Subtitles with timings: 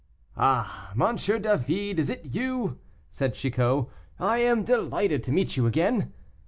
[0.35, 2.79] "Ah, Monsieur David, it is you!"
[3.11, 3.85] said Chicot;
[4.19, 6.11] "I am delighted to meet you again!"